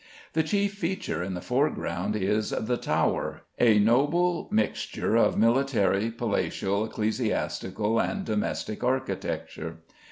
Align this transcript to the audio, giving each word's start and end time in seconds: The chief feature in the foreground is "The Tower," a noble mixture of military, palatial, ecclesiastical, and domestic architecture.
The 0.33 0.41
chief 0.41 0.73
feature 0.73 1.21
in 1.21 1.35
the 1.35 1.41
foreground 1.41 2.15
is 2.15 2.49
"The 2.49 2.75
Tower," 2.77 3.41
a 3.59 3.77
noble 3.77 4.47
mixture 4.51 5.15
of 5.15 5.37
military, 5.37 6.09
palatial, 6.09 6.85
ecclesiastical, 6.85 7.99
and 8.01 8.25
domestic 8.25 8.83
architecture. 8.83 9.83